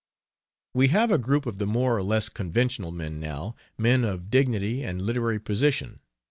We 0.73 0.87
have 0.87 1.11
a 1.11 1.19
group 1.19 1.45
of 1.45 1.59
the 1.59 1.67
more 1.67 1.95
or 1.95 2.01
less 2.01 2.27
conventional 2.27 2.89
men 2.89 3.19
now 3.19 3.53
men 3.77 4.03
of 4.03 4.31
dignity 4.31 4.81
and 4.83 4.99
literary 4.99 5.37
position. 5.39 5.99